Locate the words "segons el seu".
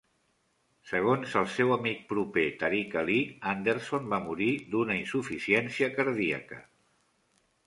0.91-1.73